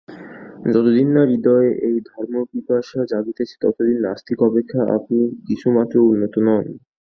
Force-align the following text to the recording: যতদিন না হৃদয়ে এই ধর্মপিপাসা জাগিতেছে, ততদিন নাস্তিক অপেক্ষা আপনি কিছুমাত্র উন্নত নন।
যতদিন 0.65 1.07
না 1.15 1.23
হৃদয়ে 1.25 1.69
এই 1.87 1.97
ধর্মপিপাসা 2.09 2.99
জাগিতেছে, 3.11 3.55
ততদিন 3.63 3.97
নাস্তিক 4.05 4.39
অপেক্ষা 4.41 4.81
আপনি 4.97 5.17
কিছুমাত্র 5.47 5.95
উন্নত 6.05 6.35
নন। 6.39 6.65